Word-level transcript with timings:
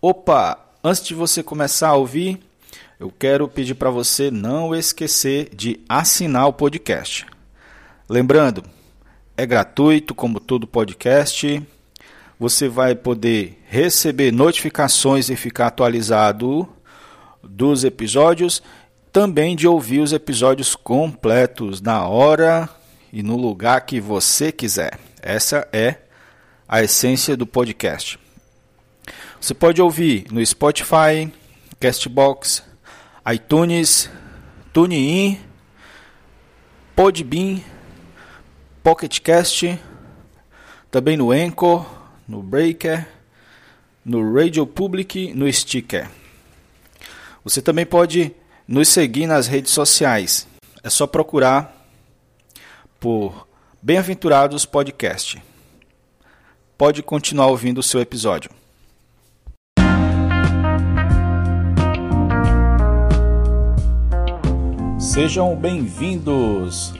Opa, 0.00 0.56
antes 0.82 1.02
de 1.02 1.12
você 1.12 1.42
começar 1.42 1.88
a 1.88 1.96
ouvir, 1.96 2.38
eu 3.00 3.10
quero 3.10 3.48
pedir 3.48 3.74
para 3.74 3.90
você 3.90 4.30
não 4.30 4.72
esquecer 4.72 5.52
de 5.52 5.80
assinar 5.88 6.46
o 6.46 6.52
podcast. 6.52 7.26
Lembrando, 8.08 8.62
é 9.36 9.44
gratuito 9.44 10.14
como 10.14 10.38
todo 10.38 10.68
podcast. 10.68 11.60
Você 12.38 12.68
vai 12.68 12.94
poder 12.94 13.60
receber 13.66 14.32
notificações 14.32 15.28
e 15.30 15.34
ficar 15.34 15.66
atualizado 15.66 16.68
dos 17.42 17.82
episódios, 17.82 18.62
também 19.10 19.56
de 19.56 19.66
ouvir 19.66 19.98
os 19.98 20.12
episódios 20.12 20.76
completos 20.76 21.80
na 21.80 22.06
hora 22.06 22.68
e 23.12 23.20
no 23.20 23.36
lugar 23.36 23.80
que 23.80 24.00
você 24.00 24.52
quiser. 24.52 24.96
Essa 25.20 25.66
é 25.72 25.96
a 26.68 26.84
essência 26.84 27.36
do 27.36 27.48
podcast. 27.48 28.27
Você 29.40 29.54
pode 29.54 29.80
ouvir 29.80 30.26
no 30.32 30.44
Spotify, 30.44 31.32
Castbox, 31.78 32.62
iTunes, 33.32 34.10
TuneIn, 34.72 35.40
Podbean, 36.94 37.60
PocketCast, 38.82 39.78
também 40.90 41.16
no 41.16 41.30
Anchor, 41.30 41.86
no 42.26 42.42
Breaker, 42.42 43.06
no 44.04 44.34
Radio 44.34 44.66
Public, 44.66 45.32
no 45.32 45.50
Sticker. 45.52 46.08
Você 47.44 47.62
também 47.62 47.86
pode 47.86 48.34
nos 48.66 48.88
seguir 48.88 49.26
nas 49.26 49.46
redes 49.46 49.72
sociais. 49.72 50.46
É 50.82 50.90
só 50.90 51.06
procurar 51.06 51.74
por 52.98 53.46
Bem-aventurados 53.80 54.66
Podcast. 54.66 55.40
Pode 56.76 57.02
continuar 57.02 57.46
ouvindo 57.46 57.78
o 57.78 57.82
seu 57.82 58.00
episódio. 58.00 58.50
Sejam 65.20 65.56
bem-vindos 65.56 66.94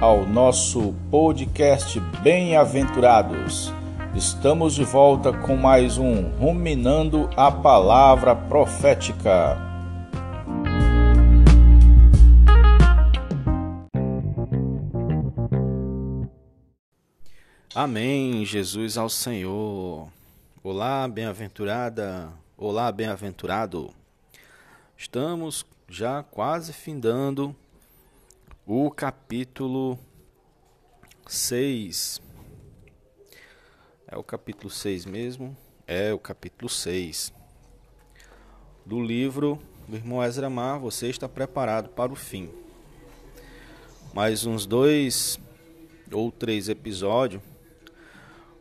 ao 0.00 0.26
nosso 0.26 0.92
podcast 1.08 2.00
Bem-aventurados. 2.20 3.72
Estamos 4.12 4.74
de 4.74 4.82
volta 4.82 5.32
com 5.32 5.54
mais 5.56 5.96
um 5.96 6.30
Ruminando 6.30 7.30
a 7.36 7.52
Palavra 7.52 8.34
Profética. 8.34 9.56
Amém, 17.72 18.44
Jesus 18.44 18.98
ao 18.98 19.08
Senhor. 19.08 20.08
Olá, 20.60 21.06
bem-aventurada. 21.06 22.32
Olá, 22.58 22.90
bem-aventurado. 22.90 23.94
Estamos 24.96 25.64
já 25.88 26.22
quase 26.22 26.72
findando 26.72 27.54
o 28.66 28.90
capítulo 28.90 29.98
6. 31.26 32.20
É 34.06 34.16
o 34.16 34.24
capítulo 34.24 34.70
6 34.70 35.04
mesmo? 35.04 35.56
É 35.86 36.12
o 36.12 36.18
capítulo 36.18 36.68
6 36.68 37.32
do 38.86 39.02
livro 39.02 39.58
do 39.86 39.96
irmão 39.96 40.22
Ezra 40.22 40.48
Mar. 40.48 40.78
Você 40.78 41.08
está 41.08 41.28
preparado 41.28 41.90
para 41.90 42.12
o 42.12 42.16
fim. 42.16 42.50
Mais 44.12 44.46
uns 44.46 44.66
dois 44.66 45.38
ou 46.10 46.30
três 46.30 46.68
episódios 46.68 47.42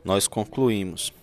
nós 0.03 0.27
concluímos. 0.27 1.13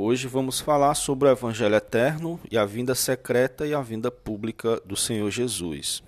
Hoje 0.00 0.28
vamos 0.28 0.60
falar 0.60 0.94
sobre 0.94 1.26
o 1.26 1.32
Evangelho 1.32 1.74
eterno 1.74 2.38
e 2.48 2.56
a 2.56 2.64
vinda 2.64 2.94
secreta 2.94 3.66
e 3.66 3.74
a 3.74 3.80
vinda 3.80 4.12
pública 4.12 4.80
do 4.84 4.94
Senhor 4.94 5.28
Jesus. 5.28 6.04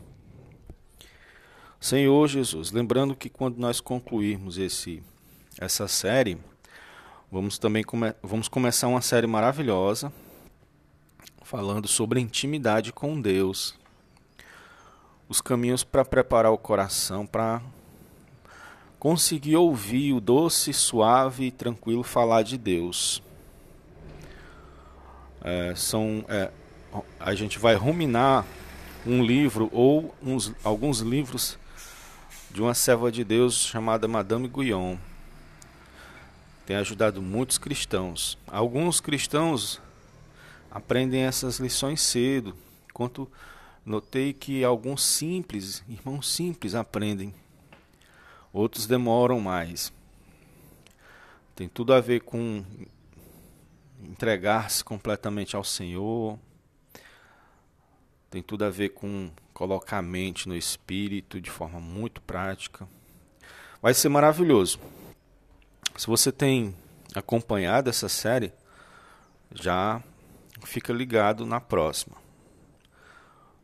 Senhor 1.80 2.28
Jesus, 2.28 2.70
lembrando 2.70 3.16
que 3.16 3.28
quando 3.28 3.58
nós 3.58 3.80
concluirmos 3.80 4.58
esse, 4.58 5.02
essa 5.58 5.88
série, 5.88 6.38
vamos 7.32 7.58
também 7.58 7.82
come, 7.82 8.14
vamos 8.22 8.46
começar 8.46 8.86
uma 8.86 9.00
série 9.00 9.26
maravilhosa 9.26 10.12
falando 11.42 11.88
sobre 11.88 12.20
intimidade 12.20 12.92
com 12.92 13.20
Deus, 13.20 13.74
os 15.28 15.40
caminhos 15.40 15.82
para 15.82 16.04
preparar 16.04 16.52
o 16.52 16.58
coração 16.58 17.26
para 17.26 17.60
conseguir 19.00 19.56
ouvir 19.56 20.12
o 20.12 20.20
doce, 20.20 20.72
suave 20.72 21.46
e 21.46 21.50
tranquilo 21.50 22.04
falar 22.04 22.42
de 22.42 22.56
Deus. 22.56 23.20
É, 25.42 25.74
são, 25.74 26.24
é, 26.28 26.50
a 27.18 27.34
gente 27.34 27.58
vai 27.58 27.74
ruminar 27.74 28.46
um 29.06 29.24
livro 29.24 29.68
ou 29.72 30.14
uns, 30.22 30.52
alguns 30.62 31.00
livros 31.00 31.58
de 32.50 32.60
uma 32.60 32.74
serva 32.74 33.10
de 33.10 33.24
Deus 33.24 33.54
chamada 33.54 34.06
Madame 34.06 34.48
Guyon. 34.48 34.96
Tem 36.66 36.76
ajudado 36.76 37.22
muitos 37.22 37.58
cristãos. 37.58 38.38
Alguns 38.46 39.00
cristãos 39.00 39.80
aprendem 40.70 41.22
essas 41.22 41.58
lições 41.58 42.00
cedo, 42.00 42.54
enquanto 42.88 43.30
notei 43.84 44.32
que 44.32 44.62
alguns 44.62 45.04
simples, 45.04 45.82
irmãos 45.88 46.30
simples, 46.30 46.74
aprendem 46.74 47.34
outros 48.52 48.86
demoram 48.86 49.40
mais. 49.40 49.92
Tem 51.54 51.68
tudo 51.68 51.92
a 51.92 52.00
ver 52.00 52.20
com 52.20 52.64
entregar-se 54.02 54.84
completamente 54.84 55.56
ao 55.56 55.64
Senhor. 55.64 56.38
Tem 58.30 58.42
tudo 58.42 58.64
a 58.64 58.70
ver 58.70 58.90
com 58.90 59.30
colocar 59.52 59.98
a 59.98 60.02
mente 60.02 60.48
no 60.48 60.56
espírito 60.56 61.40
de 61.40 61.50
forma 61.50 61.80
muito 61.80 62.20
prática. 62.22 62.88
Vai 63.82 63.92
ser 63.94 64.08
maravilhoso. 64.08 64.78
Se 65.96 66.06
você 66.06 66.30
tem 66.30 66.74
acompanhado 67.14 67.90
essa 67.90 68.08
série, 68.08 68.52
já 69.52 70.02
fica 70.64 70.92
ligado 70.92 71.44
na 71.44 71.60
próxima. 71.60 72.16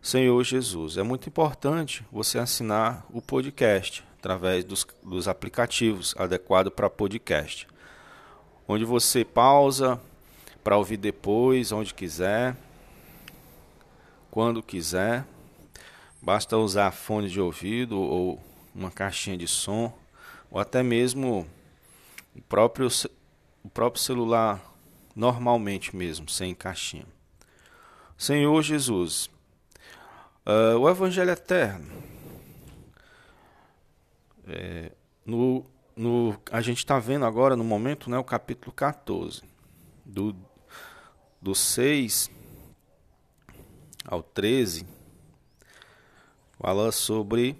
Senhor 0.02 0.42
Jesus, 0.44 0.96
é 0.96 1.02
muito 1.02 1.28
importante 1.28 2.04
você 2.12 2.38
assinar 2.38 3.04
o 3.10 3.20
podcast 3.20 4.04
através 4.18 4.64
dos, 4.64 4.86
dos 5.02 5.28
aplicativos 5.28 6.14
adequados 6.16 6.72
para 6.72 6.88
podcast, 6.88 7.66
onde 8.68 8.84
você 8.84 9.24
pausa 9.24 10.00
para 10.66 10.76
ouvir 10.76 10.96
depois, 10.96 11.70
onde 11.70 11.94
quiser, 11.94 12.56
quando 14.32 14.60
quiser. 14.60 15.24
Basta 16.20 16.56
usar 16.56 16.90
fone 16.90 17.28
de 17.28 17.40
ouvido 17.40 17.96
ou 17.96 18.42
uma 18.74 18.90
caixinha 18.90 19.36
de 19.36 19.46
som, 19.46 19.96
ou 20.50 20.58
até 20.58 20.82
mesmo 20.82 21.46
o 22.34 22.42
próprio, 22.42 22.88
o 23.62 23.68
próprio 23.70 24.02
celular 24.02 24.60
normalmente 25.14 25.94
mesmo, 25.94 26.28
sem 26.28 26.52
caixinha. 26.52 27.06
Senhor 28.18 28.60
Jesus, 28.60 29.30
uh, 30.44 30.80
o 30.80 30.90
Evangelho 30.90 31.30
Eterno 31.30 32.02
é, 34.48 34.90
no, 35.24 35.64
no, 35.94 36.36
a 36.50 36.60
gente 36.60 36.78
está 36.78 36.98
vendo 36.98 37.24
agora, 37.24 37.54
no 37.54 37.62
momento, 37.62 38.10
né, 38.10 38.18
o 38.18 38.24
capítulo 38.24 38.72
14, 38.72 39.44
do, 40.04 40.34
do 41.46 41.54
6 41.54 42.28
ao 44.04 44.20
13, 44.20 44.84
fala 46.58 46.90
sobre 46.90 47.56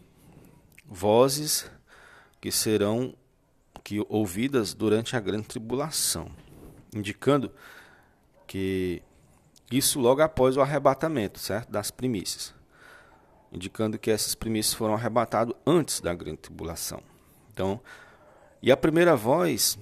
vozes 0.85 1.71
que 2.41 2.51
serão 2.51 3.15
que 3.85 4.05
ouvidas 4.09 4.75
durante 4.75 5.15
a 5.15 5.21
grande 5.21 5.47
tribulação, 5.47 6.29
indicando 6.93 7.53
que 8.45 9.05
isso 9.71 10.01
logo 10.01 10.21
após 10.21 10.57
o 10.57 10.61
arrebatamento, 10.61 11.39
certo? 11.39 11.71
Das 11.71 11.93
primícias 11.93 12.57
indicando 13.53 13.97
que 14.01 14.11
essas 14.11 14.35
primícias 14.35 14.75
foram 14.75 14.95
arrebatadas 14.95 15.55
antes 15.65 16.01
da 16.01 16.13
grande 16.13 16.39
tribulação. 16.39 17.01
Então, 17.53 17.81
e 18.61 18.73
a 18.73 18.77
primeira 18.77 19.15
voz 19.15 19.79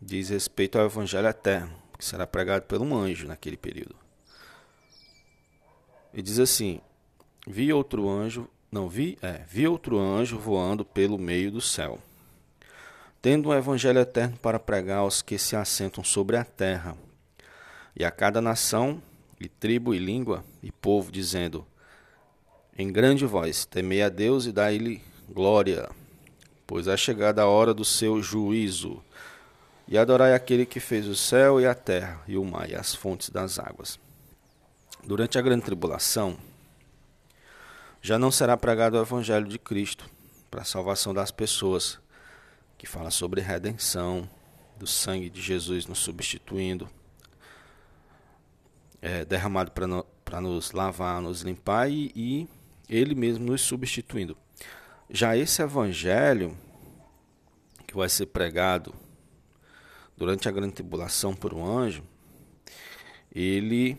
diz 0.00 0.28
respeito 0.28 0.78
ao 0.78 0.84
evangelho 0.84 1.26
eterno, 1.26 1.85
que 1.98 2.04
será 2.04 2.26
pregado 2.26 2.62
por 2.62 2.80
um 2.80 2.96
anjo 2.96 3.26
naquele 3.26 3.56
período. 3.56 3.96
E 6.12 6.22
diz 6.22 6.38
assim: 6.38 6.80
Vi 7.46 7.72
outro 7.72 8.08
anjo, 8.08 8.48
não 8.70 8.88
vi, 8.88 9.18
é, 9.22 9.42
vi 9.48 9.66
outro 9.66 9.98
anjo 9.98 10.38
voando 10.38 10.84
pelo 10.84 11.18
meio 11.18 11.50
do 11.50 11.60
céu, 11.60 11.98
tendo 13.20 13.48
um 13.48 13.54
evangelho 13.54 14.00
eterno 14.00 14.36
para 14.38 14.58
pregar 14.58 14.98
aos 14.98 15.22
que 15.22 15.38
se 15.38 15.56
assentam 15.56 16.02
sobre 16.02 16.36
a 16.36 16.44
terra, 16.44 16.96
e 17.94 18.04
a 18.04 18.10
cada 18.10 18.40
nação, 18.40 19.02
e 19.40 19.48
tribo 19.48 19.94
e 19.94 19.98
língua 19.98 20.44
e 20.62 20.72
povo, 20.72 21.12
dizendo: 21.12 21.66
em 22.78 22.92
grande 22.92 23.24
voz: 23.24 23.64
Temei 23.64 24.02
a 24.02 24.10
Deus 24.10 24.44
e 24.44 24.52
dai-lhe 24.52 25.00
glória, 25.30 25.88
pois 26.66 26.86
é 26.86 26.96
chegada 26.96 27.40
a 27.40 27.46
hora 27.46 27.72
do 27.72 27.86
seu 27.86 28.22
juízo. 28.22 29.02
E 29.88 29.96
adorai 29.96 30.34
aquele 30.34 30.66
que 30.66 30.80
fez 30.80 31.06
o 31.06 31.14
céu 31.14 31.60
e 31.60 31.66
a 31.66 31.74
terra, 31.74 32.20
e 32.26 32.36
o 32.36 32.44
mar, 32.44 32.68
e 32.68 32.74
as 32.74 32.94
fontes 32.94 33.30
das 33.30 33.58
águas. 33.58 33.98
Durante 35.04 35.38
a 35.38 35.42
grande 35.42 35.64
tribulação, 35.64 36.36
já 38.02 38.18
não 38.18 38.30
será 38.30 38.56
pregado 38.56 38.96
o 38.96 39.02
evangelho 39.02 39.46
de 39.46 39.58
Cristo 39.58 40.08
para 40.50 40.62
a 40.62 40.64
salvação 40.64 41.14
das 41.14 41.30
pessoas, 41.30 41.98
que 42.76 42.86
fala 42.86 43.10
sobre 43.10 43.40
redenção, 43.40 44.28
do 44.76 44.86
sangue 44.86 45.30
de 45.30 45.40
Jesus 45.40 45.86
nos 45.86 45.98
substituindo, 45.98 46.88
é, 49.00 49.24
derramado 49.24 49.70
para 49.70 49.86
no, 49.86 50.04
nos 50.42 50.72
lavar, 50.72 51.20
nos 51.20 51.42
limpar 51.42 51.90
e, 51.90 52.12
e 52.14 52.48
ele 52.88 53.14
mesmo 53.14 53.46
nos 53.46 53.62
substituindo. 53.62 54.36
Já 55.08 55.36
esse 55.36 55.62
evangelho 55.62 56.56
que 57.86 57.96
vai 57.96 58.08
ser 58.08 58.26
pregado 58.26 58.92
durante 60.16 60.48
a 60.48 60.52
grande 60.52 60.74
tribulação 60.74 61.34
por 61.34 61.52
um 61.52 61.64
anjo, 61.64 62.02
ele 63.34 63.98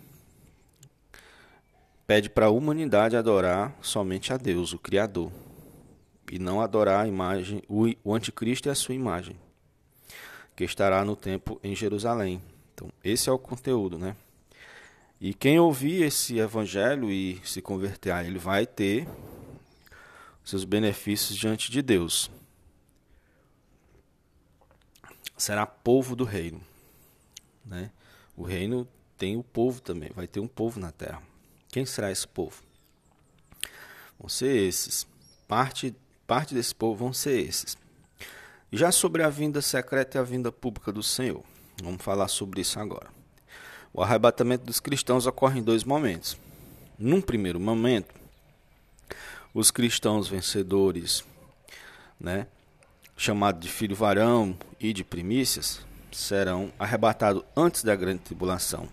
pede 2.08 2.30
para 2.30 2.48
a 2.48 2.50
humanidade 2.50 3.18
adorar 3.18 3.76
somente 3.82 4.32
a 4.34 4.38
Deus, 4.38 4.74
o 4.74 4.80
Criador, 4.80 5.32
e 6.32 6.40
não 6.40 6.62
adorar 6.62 7.06
a 7.06 7.08
imagem, 7.08 7.62
o, 7.68 8.14
anticristo 8.14 8.68
e 8.68 8.72
a 8.72 8.76
sua 8.76 8.96
imagem, 8.96 9.36
que 10.56 10.64
estará 10.64 11.04
no 11.06 11.16
templo 11.16 11.60
em 11.64 11.76
Jerusalém. 11.76 12.42
Então, 12.74 12.90
esse 13.04 13.30
é 13.30 13.32
o 13.32 13.38
conteúdo, 13.38 13.98
né? 13.98 14.16
E 15.20 15.34
quem 15.34 15.60
ouvir 15.60 16.04
esse 16.04 16.38
evangelho 16.38 17.12
e 17.12 17.42
se 17.44 17.62
converter 17.62 18.12
a 18.12 18.24
ele 18.24 18.38
vai 18.38 18.66
ter 18.66 19.08
seus 20.46 20.64
benefícios 20.64 21.38
diante 21.38 21.72
de 21.72 21.82
Deus. 21.82 22.30
Será 25.38 25.66
povo 25.66 26.16
do 26.16 26.24
reino. 26.24 26.62
Né? 27.64 27.92
O 28.36 28.44
reino 28.44 28.88
tem 29.18 29.38
o 29.38 29.44
povo 29.44 29.82
também, 29.82 30.10
vai 30.16 30.28
ter 30.28 30.40
um 30.40 30.48
povo 30.48 30.80
na 30.80 30.92
terra. 30.92 31.22
Quem 31.70 31.86
será 31.86 32.12
esse 32.12 32.28
povo? 32.28 32.64
Vão 34.20 34.30
ser 34.30 34.56
esses. 34.56 35.08
Parte, 35.48 35.96
parte 36.26 36.54
desse 36.54 36.74
povo 36.74 36.96
vão 36.96 37.14
ser 37.14 37.40
esses. 37.40 37.78
Já 38.72 38.92
sobre 38.92 39.24
a 39.24 39.30
vinda 39.30 39.62
secreta 39.62 40.18
e 40.18 40.20
a 40.20 40.24
vinda 40.24 40.52
pública 40.52 40.92
do 40.92 41.04
Senhor. 41.04 41.44
Vamos 41.82 42.02
falar 42.02 42.28
sobre 42.28 42.62
isso 42.62 42.80
agora. 42.80 43.08
O 43.94 44.02
arrebatamento 44.02 44.66
dos 44.66 44.80
cristãos 44.80 45.26
ocorre 45.26 45.60
em 45.60 45.64
dois 45.64 45.84
momentos. 45.84 46.38
Num 46.98 47.22
primeiro 47.22 47.60
momento, 47.60 48.14
os 49.54 49.72
cristãos 49.72 50.28
vencedores, 50.28 51.24
né, 52.20 52.48
chamado 53.18 53.60
de 53.60 53.68
filho 53.68 53.96
varão 53.96 54.56
e 54.80 54.94
de 54.94 55.04
primícias, 55.04 55.82
serão 56.12 56.72
arrebatados 56.78 57.44
antes 57.56 57.84
da 57.84 57.96
grande 57.96 58.20
tribulação. 58.20 58.88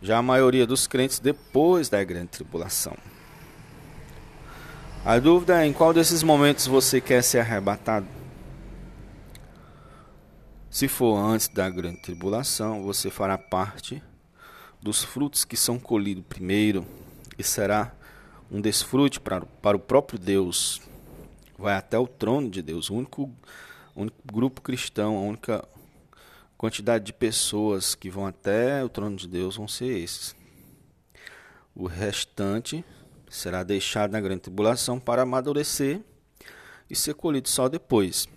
Já 0.00 0.18
a 0.18 0.22
maioria 0.22 0.66
dos 0.66 0.86
crentes 0.86 1.18
depois 1.18 1.88
da 1.88 2.02
grande 2.02 2.28
tribulação. 2.28 2.96
A 5.04 5.18
dúvida 5.18 5.62
é 5.62 5.66
em 5.66 5.72
qual 5.72 5.92
desses 5.92 6.22
momentos 6.22 6.66
você 6.66 7.00
quer 7.00 7.22
ser 7.22 7.40
arrebatado? 7.40 8.06
Se 10.70 10.86
for 10.88 11.16
antes 11.18 11.48
da 11.48 11.68
grande 11.68 12.00
tribulação, 12.00 12.82
você 12.84 13.10
fará 13.10 13.36
parte 13.36 14.02
dos 14.80 15.02
frutos 15.02 15.44
que 15.44 15.56
são 15.56 15.78
colhidos 15.78 16.24
primeiro 16.28 16.86
e 17.36 17.42
será 17.42 17.92
um 18.50 18.60
desfrute 18.60 19.20
para, 19.20 19.40
para 19.40 19.76
o 19.76 19.80
próprio 19.80 20.18
Deus. 20.18 20.80
Vai 21.62 21.76
até 21.76 21.96
o 21.96 22.08
trono 22.08 22.50
de 22.50 22.60
Deus. 22.60 22.90
O 22.90 22.94
único, 22.94 23.32
único 23.94 24.16
grupo 24.24 24.60
cristão, 24.60 25.16
a 25.16 25.20
única 25.20 25.64
quantidade 26.58 27.04
de 27.04 27.12
pessoas 27.12 27.94
que 27.94 28.10
vão 28.10 28.26
até 28.26 28.82
o 28.82 28.88
trono 28.88 29.14
de 29.14 29.28
Deus 29.28 29.54
vão 29.54 29.68
ser 29.68 29.96
esses. 29.96 30.34
O 31.72 31.86
restante 31.86 32.84
será 33.30 33.62
deixado 33.62 34.10
na 34.10 34.20
grande 34.20 34.40
tribulação 34.40 34.98
para 34.98 35.22
amadurecer 35.22 36.00
e 36.90 36.96
ser 36.96 37.14
colhido 37.14 37.48
só 37.48 37.68
depois. 37.68 38.28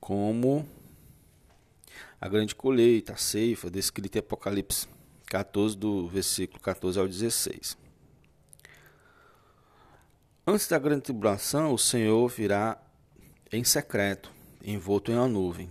Como 0.00 0.68
a 2.20 2.28
grande 2.28 2.56
colheita, 2.56 3.12
a 3.12 3.16
ceifa, 3.16 3.70
descrita 3.70 4.18
em 4.18 4.20
Apocalipse 4.20 4.88
14, 5.26 5.76
do 5.76 6.08
versículo 6.08 6.58
14 6.58 6.98
ao 6.98 7.06
16. 7.06 7.85
Antes 10.48 10.68
da 10.68 10.78
grande 10.78 11.02
tribulação, 11.02 11.74
o 11.74 11.78
Senhor 11.78 12.28
virá 12.28 12.78
em 13.50 13.64
secreto, 13.64 14.30
envolto 14.64 15.10
em 15.10 15.16
uma 15.16 15.26
nuvem. 15.26 15.68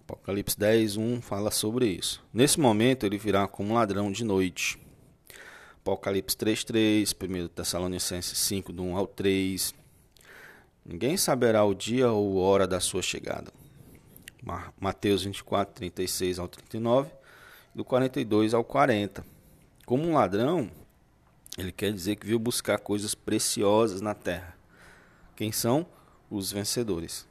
Apocalipse 0.00 0.58
10, 0.58 0.96
1 0.96 1.22
fala 1.22 1.52
sobre 1.52 1.86
isso. 1.86 2.20
Nesse 2.34 2.58
momento, 2.58 3.06
ele 3.06 3.16
virá 3.16 3.46
como 3.46 3.70
um 3.70 3.74
ladrão 3.74 4.10
de 4.10 4.24
noite. 4.24 4.76
Apocalipse 5.82 6.36
3, 6.36 6.64
3, 6.64 7.12
1 7.14 7.46
Tessalonicenses 7.46 8.36
5, 8.36 8.72
do 8.72 8.82
1 8.82 8.96
ao 8.96 9.06
3. 9.06 9.72
Ninguém 10.84 11.16
saberá 11.16 11.64
o 11.64 11.72
dia 11.72 12.10
ou 12.10 12.38
hora 12.38 12.66
da 12.66 12.80
sua 12.80 13.02
chegada. 13.02 13.52
Mateus 14.80 15.22
24, 15.22 15.72
36 15.76 16.40
ao 16.40 16.48
39, 16.48 17.12
do 17.72 17.84
42 17.84 18.52
ao 18.52 18.64
40. 18.64 19.24
Como 19.84 20.08
um 20.08 20.14
ladrão, 20.14 20.68
ele 21.56 21.72
quer 21.72 21.92
dizer 21.92 22.16
que 22.16 22.26
veio 22.26 22.38
buscar 22.38 22.78
coisas 22.78 23.14
preciosas 23.14 24.00
na 24.00 24.14
terra. 24.14 24.56
Quem 25.34 25.50
são? 25.50 25.86
Os 26.30 26.52
vencedores. 26.52 27.26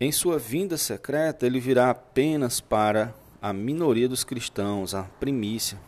Em 0.00 0.10
sua 0.10 0.38
vinda 0.38 0.76
secreta, 0.76 1.46
ele 1.46 1.60
virá 1.60 1.90
apenas 1.90 2.60
para 2.60 3.14
a 3.40 3.52
minoria 3.52 4.08
dos 4.08 4.24
cristãos, 4.24 4.94
a 4.94 5.04
primícia, 5.04 5.78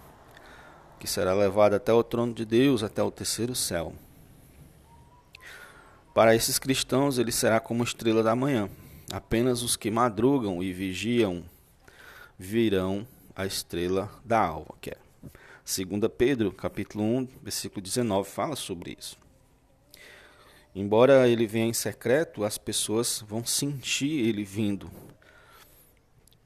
que 1.00 1.06
será 1.06 1.34
levada 1.34 1.76
até 1.76 1.92
o 1.92 2.02
trono 2.04 2.32
de 2.32 2.44
Deus, 2.44 2.82
até 2.82 3.02
o 3.02 3.10
terceiro 3.10 3.54
céu. 3.54 3.92
Para 6.14 6.34
esses 6.34 6.58
cristãos, 6.58 7.18
ele 7.18 7.32
será 7.32 7.60
como 7.60 7.84
estrela 7.84 8.22
da 8.22 8.34
manhã. 8.34 8.70
Apenas 9.12 9.62
os 9.62 9.76
que 9.76 9.90
madrugam 9.90 10.62
e 10.62 10.72
vigiam 10.72 11.44
virão 12.38 13.06
a 13.34 13.46
estrela 13.46 14.10
da 14.24 14.40
alva, 14.40 14.74
que 14.80 14.90
é 14.90 14.96
2 15.68 15.86
Pedro, 16.16 16.50
capítulo 16.50 17.04
1, 17.04 17.28
versículo 17.42 17.82
19, 17.82 18.26
fala 18.26 18.56
sobre 18.56 18.96
isso. 18.98 19.18
Embora 20.74 21.28
ele 21.28 21.46
venha 21.46 21.66
em 21.66 21.74
secreto, 21.74 22.42
as 22.42 22.56
pessoas 22.56 23.22
vão 23.28 23.44
sentir 23.44 24.26
ele 24.26 24.44
vindo. 24.44 24.90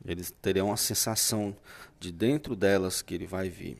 Eles 0.04 0.34
terão 0.42 0.72
a 0.72 0.76
sensação 0.76 1.56
de 2.00 2.10
dentro 2.10 2.56
delas 2.56 3.00
que 3.00 3.14
ele 3.14 3.24
vai 3.24 3.48
vir. 3.48 3.78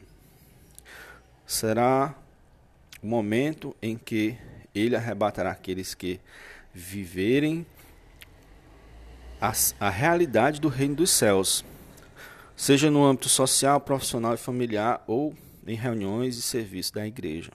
Será 1.45 2.15
o 3.03 3.07
momento 3.09 3.75
em 3.83 3.99
que 3.99 4.39
ele 4.73 4.95
arrebatará 4.95 5.51
aqueles 5.51 5.93
que 5.93 6.21
viverem 6.73 7.67
a, 9.41 9.53
a 9.81 9.91
realidade 9.91 10.61
do 10.61 10.69
reino 10.69 10.95
dos 10.95 11.11
céus 11.11 11.65
seja 12.63 12.93
no 12.93 13.05
âmbito 13.05 13.29
social, 13.29 13.81
profissional 13.81 14.35
e 14.35 14.37
familiar 14.37 15.03
ou 15.09 15.37
em 15.67 15.75
reuniões 15.75 16.37
e 16.37 16.43
serviços 16.43 16.93
da 16.93 17.05
igreja. 17.05 17.51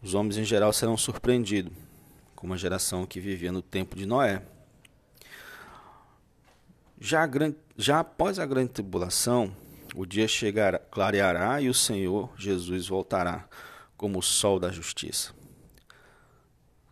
Os 0.00 0.14
homens 0.14 0.38
em 0.38 0.44
geral 0.44 0.72
serão 0.72 0.96
surpreendidos, 0.96 1.70
como 2.34 2.54
a 2.54 2.56
geração 2.56 3.04
que 3.04 3.20
vivia 3.20 3.52
no 3.52 3.60
tempo 3.60 3.94
de 3.94 4.06
Noé. 4.06 4.40
Já, 6.98 7.26
grande, 7.26 7.58
já 7.76 8.00
após 8.00 8.38
a 8.38 8.46
grande 8.46 8.70
tribulação, 8.70 9.54
o 9.94 10.06
dia 10.06 10.26
chegará, 10.26 10.78
clareará 10.78 11.60
e 11.60 11.68
o 11.68 11.74
Senhor 11.74 12.32
Jesus 12.34 12.88
voltará 12.88 13.46
como 13.94 14.20
o 14.20 14.22
sol 14.22 14.58
da 14.58 14.70
justiça. 14.70 15.34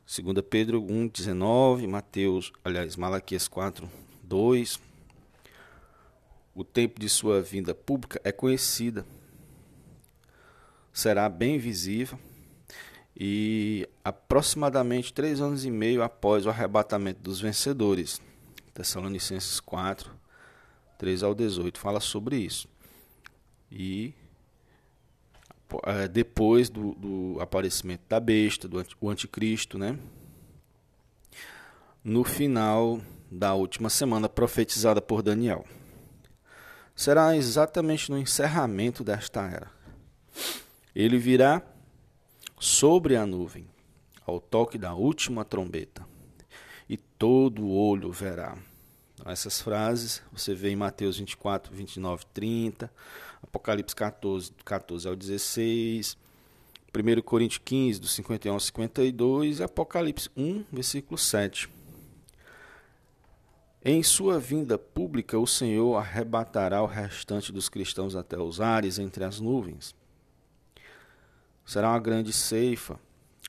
2 0.07 0.37
Pedro 0.51 0.83
1,19, 0.83 1.89
Mateus, 1.89 2.53
aliás, 2.63 2.95
Malaquias 2.95 3.49
4, 3.49 3.91
2, 4.23 4.85
o 6.57 6.65
tempo 6.65 6.99
de 6.99 7.07
sua 7.07 7.43
vinda 7.43 7.75
pública 7.75 8.19
é 8.25 8.33
conhecida, 8.33 9.05
será 10.91 11.29
bem 11.29 11.59
visível 11.59 12.19
e 13.15 13.87
aproximadamente 14.03 15.13
três 15.13 15.39
anos 15.43 15.67
e 15.67 15.71
meio 15.71 16.03
após 16.03 16.47
o 16.47 16.49
arrebatamento 16.49 17.21
dos 17.21 17.39
vencedores. 17.39 18.23
Tessalonicenses 18.73 19.61
4, 19.61 20.11
3 20.99 21.23
ao 21.23 21.35
18 21.35 21.79
fala 21.79 22.01
sobre 22.01 22.39
isso. 22.39 22.67
E 23.71 24.15
é, 25.85 26.09
depois 26.09 26.71
do, 26.71 26.95
do 26.95 27.37
aparecimento 27.39 28.03
da 28.09 28.19
besta, 28.19 28.67
do 28.67 28.79
anticristo, 29.11 29.77
né? 29.77 29.99
No 32.03 32.25
final 32.25 33.01
da 33.31 33.53
última 33.55 33.91
semana 33.91 34.27
profetizada 34.27 35.03
por 35.03 35.23
Daniel 35.23 35.67
será 36.97 37.37
exatamente 37.37 38.11
no 38.11 38.19
encerramento 38.19 39.05
desta 39.05 39.43
era. 39.47 39.71
Ele 40.95 41.19
virá 41.19 41.63
sobre 42.59 43.17
a 43.17 43.27
nuvem, 43.27 43.69
ao 44.27 44.41
toque 44.41 44.79
da 44.79 44.95
última 44.95 45.45
trombeta, 45.45 46.09
e 46.89 46.97
todo 46.97 47.69
olho 47.69 48.11
verá. 48.11 48.57
Então, 49.15 49.31
essas 49.31 49.61
frases 49.61 50.23
você 50.33 50.55
vê 50.55 50.71
em 50.71 50.77
Mateus 50.77 51.19
24, 51.19 51.75
29, 51.75 52.25
30, 52.33 52.91
Apocalipse 53.43 53.95
14, 53.95 54.53
14 54.65 55.07
ao 55.07 55.15
16, 55.15 56.17
1 56.95 57.23
Coríntios 57.23 57.61
15, 57.63 58.01
do 58.01 58.09
51 58.09 58.55
ao 58.55 58.61
52, 58.61 59.61
e 59.61 59.63
Apocalipse 59.63 60.31
1, 60.35 60.65
versículo 60.73 61.19
7. 61.19 61.76
Em 63.85 64.03
sua 64.03 64.41
vinda 64.41 64.77
pública, 64.77 65.39
o 65.39 65.47
Senhor 65.47 65.97
arrebatará 65.97 66.83
o 66.83 66.87
restante 66.87 67.53
dos 67.53 67.69
cristãos 67.69 68.17
até 68.17 68.37
os 68.39 68.61
ares 68.61 68.99
entre 68.99 69.23
as 69.25 69.39
nuvens. 69.39 69.95
Será 71.65 71.91
uma 71.91 71.99
grande 72.01 72.33
ceifa, 72.33 72.99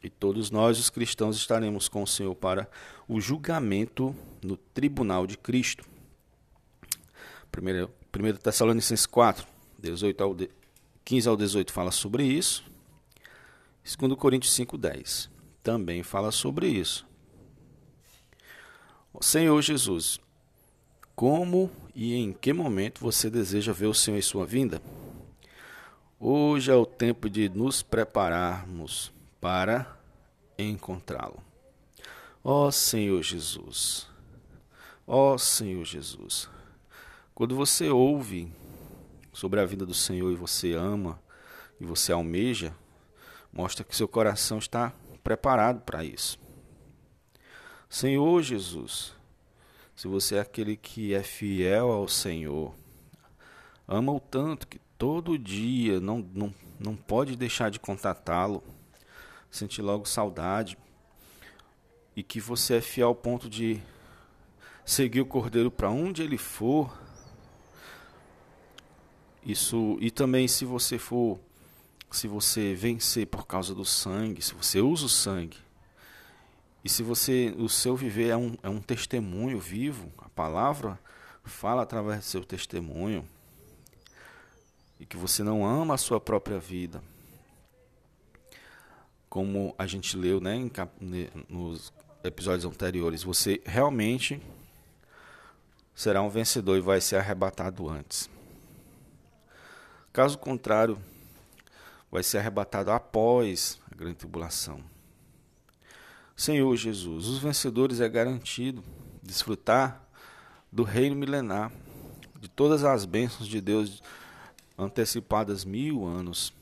e 0.04 0.10
todos 0.10 0.52
nós, 0.52 0.78
os 0.80 0.90
cristãos, 0.90 1.38
estaremos 1.38 1.90
com 1.90 2.04
o 2.04 2.08
Senhor 2.08 2.36
para 2.36 2.70
o 3.08 3.20
julgamento 3.20 4.16
no 4.44 4.58
tribunal 4.58 5.26
de 5.26 5.38
Cristo. 5.38 5.84
1 7.58 8.38
Tessalonicenses 8.38 9.06
4, 9.08 9.48
18 9.80 10.24
ao 10.24 10.36
15 11.04 11.30
ao 11.30 11.38
18 11.38 11.72
fala 11.72 11.90
sobre 11.90 12.24
isso. 12.24 12.64
2 13.98 14.14
Coríntios 14.16 14.54
5, 14.54 14.78
10 14.78 15.32
também 15.64 16.04
fala 16.04 16.32
sobre 16.32 16.68
isso. 16.68 17.07
Senhor 19.20 19.60
Jesus, 19.64 20.20
como 21.16 21.72
e 21.96 22.14
em 22.14 22.32
que 22.32 22.54
momento 22.54 23.02
você 23.02 23.30
deseja 23.30 23.74
ver 23.74 23.88
o 23.88 23.94
Senhor 23.94 24.18
em 24.18 24.22
sua 24.22 24.46
vinda? 24.46 24.80
Hoje 26.20 26.72
é 26.72 26.76
o 26.76 26.86
tempo 26.86 27.28
de 27.28 27.50
nos 27.50 27.82
prepararmos 27.82 29.12
para 29.42 29.98
encontrá-lo. 30.58 31.42
Ó 32.44 32.70
Senhor 32.70 33.24
Jesus, 33.24 34.08
ó 35.08 35.36
Senhor 35.38 35.84
Jesus, 35.84 36.48
quando 37.34 37.56
você 37.56 37.90
ouve 37.90 38.52
sobre 39.34 39.60
a 39.60 39.66
vida 39.66 39.86
do 39.86 39.94
Senhor 39.94 40.32
e 40.32 40.36
você 40.36 40.74
ama 40.74 41.20
e 41.80 41.86
você 41.86 42.12
almeja, 42.12 42.72
mostra 43.52 43.84
que 43.84 43.96
seu 43.96 44.08
coração 44.08 44.60
está 44.60 44.94
preparado 45.24 45.82
para 45.82 46.04
isso. 46.04 46.40
Senhor 47.90 48.42
Jesus, 48.42 49.14
se 49.96 50.08
você 50.08 50.36
é 50.36 50.40
aquele 50.42 50.76
que 50.76 51.14
é 51.14 51.24
fiel 51.24 51.90
ao 51.90 52.08
Senhor, 52.08 52.76
ama-o 53.88 54.20
tanto 54.20 54.68
que 54.68 54.78
todo 54.98 55.40
dia 55.40 56.00
não, 56.00 56.20
não, 56.34 56.54
não 56.78 56.96
pode 56.96 57.38
deixar 57.38 57.72
de 57.72 57.80
contatá-lo, 57.80 58.62
sente 59.50 59.82
logo 59.82 60.06
saudade, 60.06 60.78
e 62.14 62.22
que 62.22 62.42
você 62.42 62.76
é 62.76 62.82
fiel 62.82 63.08
ao 63.08 63.16
ponto 63.16 63.50
de 63.50 63.82
seguir 64.86 65.22
o 65.22 65.26
Cordeiro 65.26 65.72
para 65.72 65.90
onde 65.90 66.22
ele 66.22 66.38
for. 66.38 66.92
Isso 69.46 69.98
e 70.02 70.12
também 70.12 70.46
se 70.48 70.66
você 70.66 70.98
for 70.98 71.40
se 72.12 72.28
você 72.28 72.74
vencer 72.74 73.28
por 73.28 73.46
causa 73.46 73.74
do 73.74 73.86
sangue, 73.86 74.42
se 74.42 74.54
você 74.54 74.82
usa 74.82 75.06
o 75.06 75.10
sangue 75.10 75.58
e 76.84 76.90
se 76.90 77.04
você, 77.04 77.54
o 77.58 77.68
seu 77.68 77.96
viver 77.96 78.30
é 78.30 78.38
um, 78.38 78.56
é 78.64 78.70
um 78.70 78.80
testemunho 78.80 79.60
vivo, 79.60 80.12
a 80.18 80.30
palavra 80.30 81.00
fala 81.44 81.82
através 81.82 82.20
do 82.20 82.26
seu 82.26 82.44
testemunho, 82.44 83.28
e 85.00 85.06
que 85.06 85.18
você 85.18 85.44
não 85.44 85.66
ama 85.66 85.94
a 85.94 85.98
sua 85.98 86.20
própria 86.20 86.60
vida, 86.60 87.02
como 89.30 89.76
a 89.78 89.86
gente 89.86 90.18
leu 90.18 90.40
né, 90.40 90.56
em, 90.56 90.72
nos 91.48 91.94
episódios 92.24 92.66
anteriores, 92.66 93.24
você 93.24 93.62
realmente 93.66 94.42
será 95.94 96.22
um 96.22 96.30
vencedor 96.30 96.78
e 96.78 96.82
vai 96.82 97.02
ser 97.02 97.18
arrebatado 97.18 97.90
antes. 97.90 98.30
Caso 100.12 100.38
contrário, 100.38 100.98
vai 102.12 102.24
ser 102.24 102.40
arrebatado 102.40 102.92
após 102.92 103.80
a 103.92 103.96
grande 103.96 104.16
tribulação. 104.16 104.82
Senhor 106.38 106.76
Jesus, 106.76 107.26
os 107.26 107.40
vencedores 107.40 108.00
é 108.00 108.08
garantido 108.08 108.84
desfrutar 109.24 110.08
do 110.72 110.84
reino 110.84 111.16
milenar, 111.16 111.72
de 112.40 112.48
todas 112.48 112.84
as 112.84 113.06
bênçãos 113.06 113.50
de 113.50 113.60
Deus 113.60 114.04
antecipadas 114.78 115.66
mil 115.66 116.06
anos. 116.06 116.54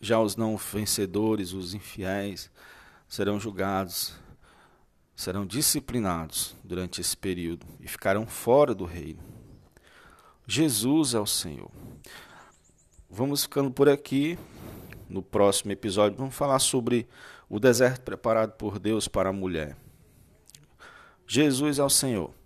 Já 0.00 0.18
os 0.18 0.36
não 0.36 0.56
vencedores, 0.56 1.52
os 1.52 1.74
infiéis, 1.74 2.50
serão 3.06 3.38
julgados, 3.38 4.14
serão 5.14 5.44
disciplinados 5.44 6.56
durante 6.64 7.02
esse 7.02 7.14
período 7.14 7.66
e 7.80 7.86
ficarão 7.86 8.26
fora 8.26 8.74
do 8.74 8.86
reino. 8.86 9.20
Jesus 10.46 11.12
é 11.12 11.20
o 11.20 11.26
Senhor. 11.26 11.70
Vamos 13.10 13.42
ficando 13.42 13.70
por 13.70 13.86
aqui. 13.86 14.38
No 15.10 15.22
próximo 15.22 15.72
episódio, 15.72 16.18
vamos 16.18 16.34
falar 16.34 16.58
sobre 16.58 17.06
o 17.48 17.58
deserto 17.58 18.02
preparado 18.02 18.52
por 18.52 18.78
Deus 18.78 19.08
para 19.08 19.30
a 19.30 19.32
mulher. 19.32 19.76
Jesus 21.26 21.78
é 21.78 21.82
o 21.82 21.90
Senhor. 21.90 22.37